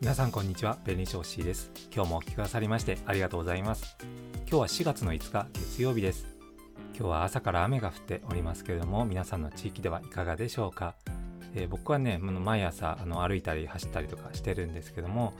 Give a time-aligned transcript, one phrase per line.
[0.00, 1.70] 皆さんこんにちはベニショーシーです。
[1.94, 3.98] 今日もお聞きくださりましてありがとうございます。
[4.48, 6.26] 今日は4月の5日月曜日です。
[6.98, 10.94] 今日は朝から雨が降っておりますけれども皆さんの地域ではいかがでしょうか、
[11.54, 15.34] えー、僕はね毎朝あの歩いたり走ったりとかしてるんですけども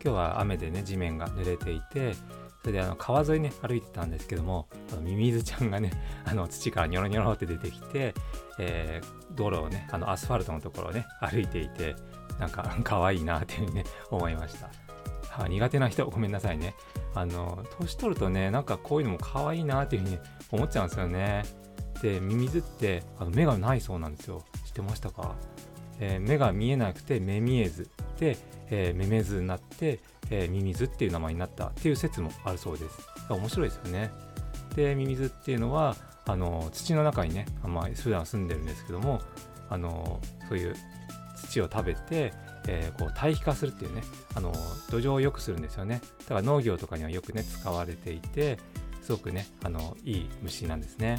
[0.00, 2.14] 今日は雨でね地面が濡れていて
[2.60, 4.68] それであの川沿いね歩いてたんですけども
[5.00, 5.90] ミミズちゃんがね
[6.24, 8.14] あの土からニョロニョロって出てきて、
[8.60, 11.96] えー、道路をねあのアスファルトのところをね歩いていて
[12.38, 16.74] なんか 可愛いなっていうふうにね思いました、はあ、苦手な人ごめんなさいね。
[17.14, 20.18] あの年取るとねなんかこういうのも可愛いなっていうふうに
[20.50, 21.44] 思っちゃうんですよね。
[22.00, 24.42] でミミズってあの目がないそうなんですよ。
[24.64, 25.34] 知ってましたか、
[26.00, 27.90] えー、目が見えなくて目見えず。
[28.18, 28.36] で、
[28.70, 31.66] えー、メメズになって、えー、ミミズっていう名前になった。
[31.66, 32.98] っていう説もあるそうです。
[33.28, 34.10] 面白いですよね。
[34.74, 39.20] でミミズっていうのはあの土の中にね、まあ、普段住んでるんですけども
[39.68, 40.74] あのそういう
[41.48, 42.32] 土を食べて、
[42.66, 44.02] えー、こう堆肥化するっていうね
[44.34, 44.52] あの
[44.90, 46.00] 土壌を良くするんですよね。
[46.20, 48.58] だから農業とかにはよくね使われていて
[49.02, 51.18] すごくねあのいい虫なんですね。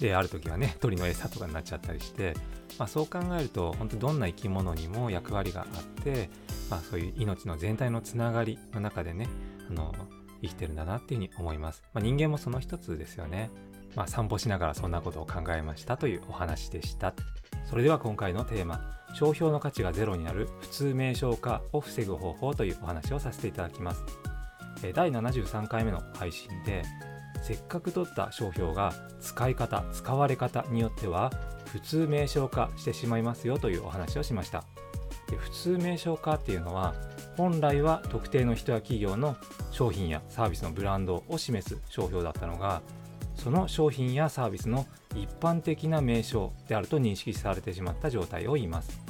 [0.00, 2.34] である時はね鳥の餌とかになっちゃったりして、
[2.78, 6.30] まあ、そう考えると本当どんな生き物にも役割があって、
[6.70, 9.28] まあ、そういう命の全体のつながりの中でね
[9.68, 9.94] あの
[10.40, 13.50] 生きてるんだなっていうふうに思います、まあ、人間もその一つですよね。
[13.96, 17.12] まあ、散歩しながらそんなことを考えましたというお話でした。
[17.68, 24.04] それでは今回のテーマ商標の価値がゼロになる普通名称化を防ぐ方法というお話をさせていただきます。
[24.94, 26.82] 第73回目の配信で
[27.42, 31.30] せっかく取った商標が使い方使われ方によっては
[31.66, 34.64] 普通名称化してしまいますよというお話をしました。
[35.28, 36.94] で普通名称化っていうのは
[37.36, 39.36] 本来は特定の人や企業の
[39.70, 42.82] 商品やサービスのブランドを示す商標だったのが
[43.42, 49.00] その商品やサービスの一般的な名称であると認識されてしまった状態を言います、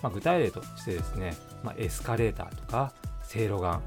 [0.00, 2.92] まあ、具体例としてですね、まあ、エスカレーターとか
[3.24, 3.82] せいろがん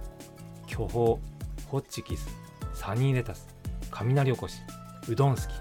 [0.65, 1.20] 巨峰
[1.67, 2.27] ホッチキス
[2.73, 3.48] サニーレタス
[3.89, 4.59] 雷おこし
[5.08, 5.53] うどんすき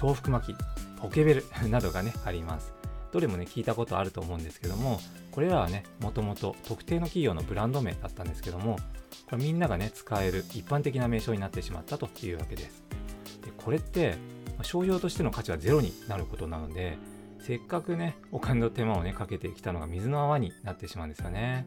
[0.00, 0.56] 笑福巻き
[1.00, 2.72] ポケベル などがねあります。
[3.12, 4.98] どれもね聞いたことあると思うんですけども
[5.30, 8.76] これらはねもともと特定の企業のブランド名だったんですけども
[9.30, 12.83] これみんながね使える一般的な名称になってしまったというわけです。
[13.44, 14.16] でこれって
[14.62, 16.96] 商標としての価値はゼロになることなので
[17.40, 21.66] せっかくねお金の手間をねかけてきたのが水の泡になってしまうんですよね。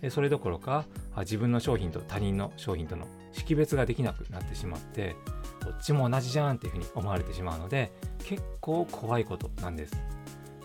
[0.00, 0.84] でそれどころか
[1.18, 5.16] 自分の商品と他人の商品との識別ができなくなってしまって
[5.64, 7.92] どっちも同じじゃんっていうふうに思われてしまうので
[8.24, 9.94] 結構怖いことなんです。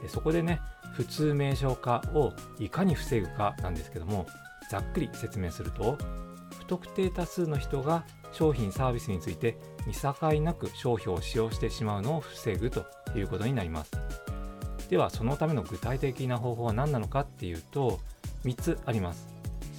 [0.01, 0.59] でそこでね
[0.93, 4.25] 普通名称化をいかに防ぐかなんですけども
[4.69, 5.97] ざっくり説明すると
[6.57, 9.57] 不特定多数の人が商品サービスについて
[9.89, 12.85] 見境なく商標を使用してしまうのを防ぐと
[13.15, 13.91] いうことになります。
[14.87, 17.99] ではそのための具体的な方法は何なのかっていうと
[18.45, 19.27] 3つあります。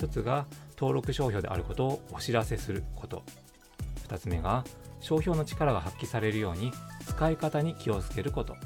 [0.01, 3.23] 1つが登録商標であることをお知らせすること。
[4.09, 4.65] 2つ目が
[5.01, 6.73] 商標の力が発揮されるように
[7.07, 8.57] 使い方に気をつけること。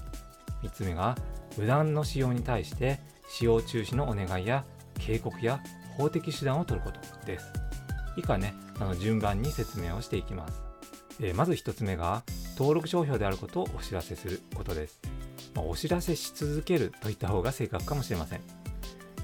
[0.62, 1.14] 3つ目が
[1.58, 4.64] 無断の使用に対して使用中止のお願いや
[4.98, 5.60] 警告や
[5.98, 7.52] 法的手段を取ることです。
[8.16, 10.63] 以下ねあの順番に説明をしていきます、
[11.20, 12.22] えー、まず1つ目が
[12.56, 15.00] 登録商標であることをお知らせすることです、
[15.54, 18.40] まあ、お知らせし続けるといった方が正確かもしれません、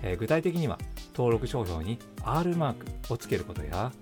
[0.02, 0.78] えー、具体的には
[1.14, 2.74] 登録商標に R マー
[3.06, 3.92] クをつけることや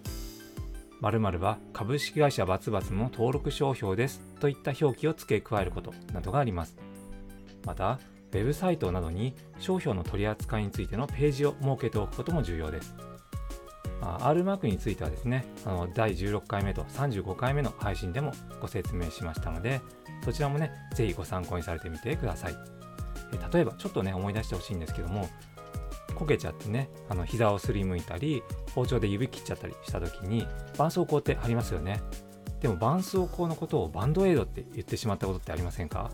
[1.01, 6.77] 〇〇は株式会社バツバツの登録商標ですといった表記を付け加えることなどがあります。
[7.65, 8.01] また
[8.33, 12.95] ウェブサイトなどに商標の取り扱いについてのページを設けておくことも重要です。
[14.01, 19.81] R マークについてはですね、あの第16回目と35回目の配信でもご説明しましたので、
[20.25, 22.57] そちらもね、ぜひご参考にされてみてください。
[23.53, 25.29] 例えば、ちょっとね、思い出してほしいんですけども、
[26.15, 28.43] こけちゃってね、あの膝をすりむいたり、
[28.75, 32.01] 包丁で指切っちゃったりした時に、絆創膏ってありますよね。
[32.61, 36.11] でも、絆創膏のことをバンドエイドって言ってしまったことってありませんか？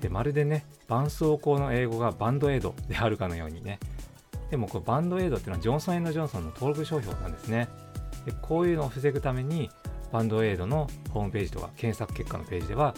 [0.00, 3.78] で、まるでね、絆創膏の英語がバンドエイドであるかのようにね、
[4.50, 7.68] でもこれバンドエイドっていうのはジョンソン・エンド・ジョンソンの登録商標なんですね。
[8.24, 9.70] でこういうのを防ぐために
[10.12, 12.94] バンドエイドのホームページとか検索結果のページでは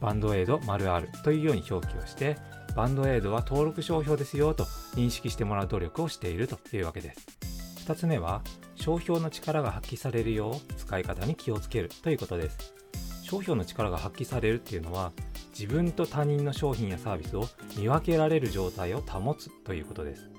[0.00, 2.36] バンドエイド ○R というように表記をして
[2.76, 4.64] バンドエイドは登録商標ですよと
[4.94, 7.26] 認識してもらう努力をしているというわけです。
[7.86, 8.42] 2つ目は
[8.74, 12.74] 商標の力が発揮されるよう使い方に気をつけるということです。
[13.22, 15.12] 商標の力が発揮されるっていうのは
[15.58, 20.33] 自分と他人の商品やサービスを見分けられる状態を保つということです。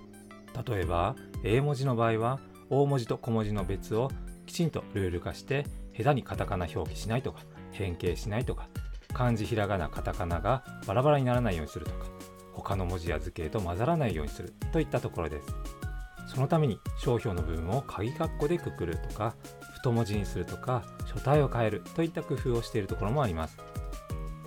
[0.68, 4.10] 例えば英文字の場合は大文字と小文字の別を
[4.46, 5.66] きちんとルール化して
[5.98, 7.40] 下手にカタカナ表記しないとか
[7.72, 8.68] 変形しないとか
[9.13, 12.06] 漢字ひらがなカタカナがバラバラにならないようにするとか
[12.54, 15.48] 他の文字や図形と混ざらないようにするといったところです。
[16.28, 19.36] そのために商標の部分を鍵括弧でくくるとか
[19.75, 23.58] 太文字にするとか書体を変えるといった工夫をしているところもあります。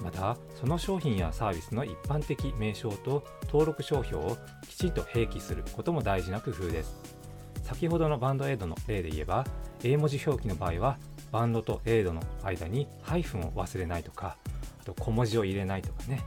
[0.03, 4.37] またその商品やサービスの一般的名称と登録商標を
[4.69, 6.97] きちんと併記することも大事な工夫です。
[7.63, 9.45] 先ほどのバンドエイドの例で言えば
[9.83, 10.99] 英文字表記の場合は
[11.31, 14.37] バンドとエイドの間にハイフンを忘れないとか
[14.81, 16.23] あと小文字を入れないとかね。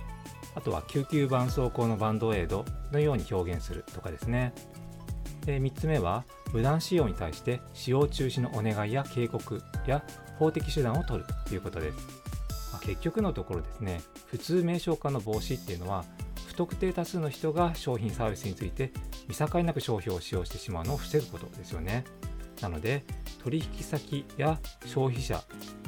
[0.53, 4.53] あとは救急絆創膏のバンドエイドのように表現するとかですね。
[5.45, 10.03] で3つ目は無断使用に対して使用中止のお願いや警告や
[10.37, 12.20] 法的手段を取るということです、
[12.71, 16.05] まあ、結局のところですね普通名称化の防止っていうのは
[16.47, 18.91] 不特定多数の人が商品サービスについて
[19.27, 22.03] 見境なく商標を使用してしまうのを防ぐことですよね。
[22.61, 23.03] なので
[23.43, 25.41] 取引先や消費者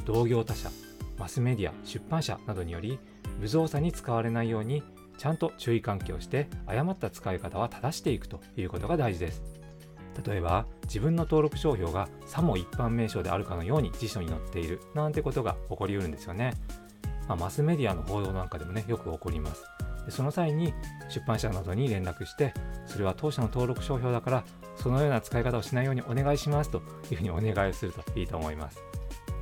[0.06, 0.72] 同業他社
[1.20, 2.98] マスメディア出版社などにより
[3.40, 4.82] 無造作に使われないように
[5.18, 9.63] ちゃんと注意喚起をして誤った使い方は正していくということが大事です。
[10.26, 16.54] 例えば自分の登録商標がさも一般名称であるかのように辞書に載っているなんてことが起こりうるんですよね、
[17.28, 19.64] まあ、マスメディアの報道なんかでもねよく起こります。
[20.06, 20.74] でその際に
[21.10, 22.54] 出版社などに連絡して
[22.86, 24.44] それは当社の登録商標だから
[24.76, 28.82] そのような使い方をしないようにお願いしますというふうにお願いをするといいと思います。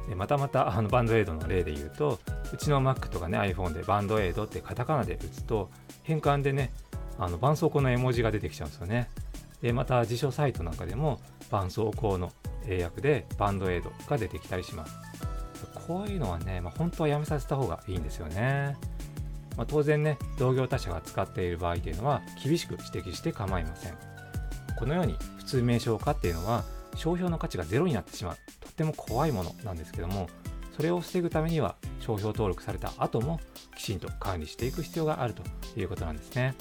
[0.07, 2.19] でまたまたあのバンドエイドの例で言うと
[2.53, 5.69] うちの Mac とかね iPhone でバンドエイドってカタカナで打つと
[6.03, 6.71] 変換でね
[7.17, 9.09] あの絆創膏の絵文字が出てきちゃうんですよね。
[9.61, 12.31] でまた辞書サイトなんかでも絆創膏の
[12.67, 14.95] 英訳でバンドエイドが出てきたりします。
[15.87, 18.77] こういうのはね、まあ、本当はやめさせた方がいいんですよね、
[19.57, 23.97] まあ、当然ね同業他社が使っている場合というのは厳しく指摘して構いません。
[24.77, 26.63] このように普通名称化っていうのは
[26.95, 28.37] 商標の価値がゼロになってしまう。
[28.59, 30.27] とっても怖いものなんですけども
[30.75, 33.39] それを防ぐためには商標登録された後も
[33.75, 35.43] きちんと管理していく必要があると
[35.79, 36.55] いうことなんですね。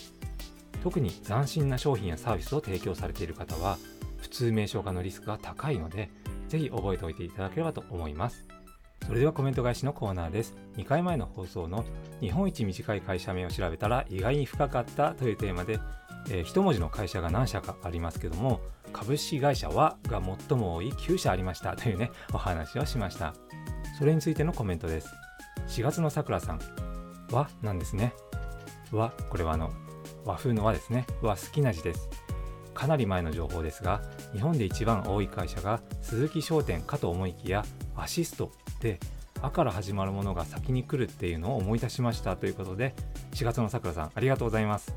[0.82, 3.78] 特に斬新な商品やサービスを提供されている方は
[4.18, 6.10] 普通名称化のリスクが高いので
[6.48, 8.46] ぜひ覚えておいていただければと思います。
[9.06, 10.54] それではコメント返しのコーナーです。
[10.76, 11.84] 2回前の放送の
[12.20, 15.80] 日本一短い会社名を調べたら意外に深かったというテーマで、
[16.28, 18.60] えー、一文字の会社が何社かありますけども
[18.92, 23.34] 株式会社はが最も多い9社ありましたというねお話をしました。
[23.98, 25.08] それについてのコメントです。
[25.68, 26.60] 4月のさくらさん。
[27.32, 28.12] はなんですね。
[28.92, 29.72] はこれはあの
[30.24, 31.06] 和風の和ですね。
[31.22, 32.08] は好きな字です。
[32.74, 34.00] かなり前の情報ですが
[34.32, 37.64] 日本で一番多い会社が鈴木商店かと思いきや
[37.94, 38.98] アシストで
[39.42, 42.94] 「あ」から始まるものが先に来るっていうのを思い出しましたということで
[43.32, 44.94] 4月のさくらさんありがとうございます。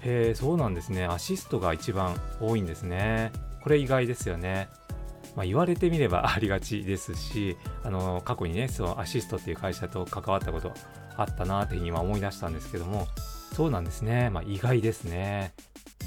[0.00, 1.04] へえそうなんですね。
[1.04, 3.30] アシストが一番多いんですね。
[3.62, 4.68] これ意外ですよね。
[5.36, 10.72] まあ、言われてみれば ありがちですしあの過去にねそのアシストっていう会社と関わったこと
[11.16, 13.06] あったなっていうふうに今思い出したんですけども
[13.52, 15.52] そうなんですね、まあ、意外ですね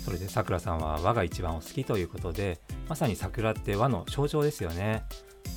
[0.05, 2.59] それでさくらさんは和が一番お好きということで
[2.89, 5.03] まさに桜って和の象徴ですよね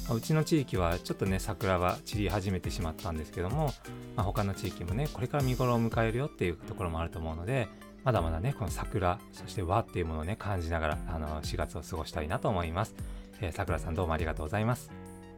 [0.08, 3.72] まうちの地域はちょっとね桜が散り始めてしまったんですけども、
[4.14, 7.68] まあ、他の地域もねこれから見頃を迎えるよっていうところもあると思うので
[8.04, 12.94] まだまだねこの桜そして和っていうものをね感じながらあの4月を過ごしたいなと思います
[13.40, 14.90] えー、桜さんどうもありがとうございます。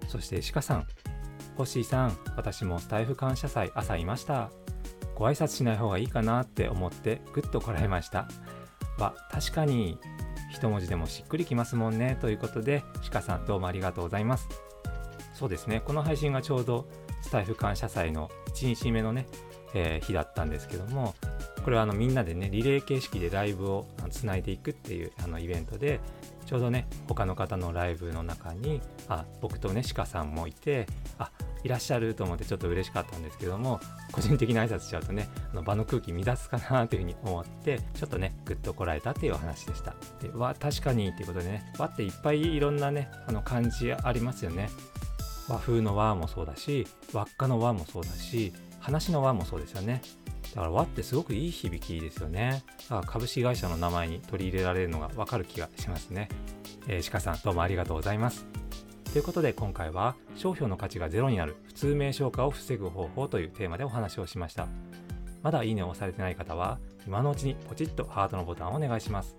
[0.08, 0.86] そして鹿さん、
[1.56, 4.50] ホッシーさん、私もスタイフ感謝祭朝いました。
[5.18, 8.28] ご挨拶しない方がいいかなって思ってぐっとこらえました。
[8.98, 9.98] は、確かに
[10.52, 14.48] 一文字でもしっくりきますもんねということで、鹿さんどうもありがとうございます。
[15.34, 16.88] そうですね、この配信がちょうど
[17.22, 19.26] スタイフ感謝祭の1日目のね、
[19.74, 21.16] えー、日だったんですけども、
[21.64, 26.00] これはあのみんなでね、リレー形式でライブをつないでいくっていうあのイベントで、
[26.46, 30.86] ちょうどね他の方のライブの中にあ僕とね鹿さんもいて
[31.18, 31.30] あ
[31.64, 33.80] いらっしゃると思ってちょっと嬉しかったんですけども
[34.12, 44.70] 個人的な挨拶しちゃうとねあの場の空気乱すかなというふうに思ってちょっとねぐっとこらえたっていうお話でしたでわ確かにっていうことでね和っていっぱいいろんなねあの漢字ありますよね
[45.48, 50.02] 和風の和もそうだし輪っかの和もそうだし話の和もそうですよね
[50.54, 52.64] だから和ってすごくいい響きですよね。
[52.88, 56.28] だ株式会社の名前に取り入れられるのがわかる気がしますね。
[56.86, 58.46] えー、鹿さんどうもありがとうございます。
[59.12, 64.68] ということで今回は商標の価値がゼロになる普通名称化を防ぐ方法というテーマでお話をしました。
[65.42, 69.34] まだいいねを押されてない方は今のうちにポチッとハートのボタンをお願いします。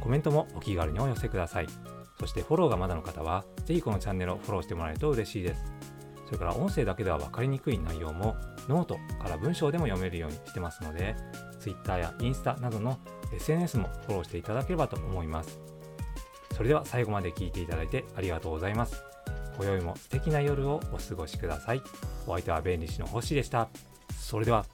[0.00, 1.66] コメントもお気軽にお寄せください。
[2.20, 5.64] そしてフォローがまだの方はぜひこのチャンネルをフォローしてもらえると嬉しいです。
[6.26, 8.36] それから音声だけでは分かりにくい内容も
[8.68, 11.16] ノートから文章でも読めるようにしてますので
[11.58, 12.98] Twitter やインスタなどの
[13.34, 15.58] SNS もフォローしていただければと思います
[16.54, 19.02] それでは最後まで聞いていただいてありがとうございます。
[19.56, 21.82] 今宵も素敵な夜をお過ごしください。
[22.26, 23.68] お相手は弁理士の星でした。
[24.18, 24.64] それでは。